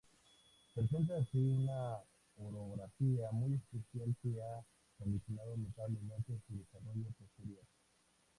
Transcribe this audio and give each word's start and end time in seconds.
Presenta 0.73 1.15
así 1.19 1.37
una 1.45 1.95
orografía 2.37 3.29
muy 3.31 3.53
especial 3.53 4.15
que 4.23 4.29
ha 4.41 4.65
condicionado 4.97 5.55
notablemente 5.57 6.41
su 6.47 6.57
desarrollo 6.57 7.11
posterior. 7.19 7.63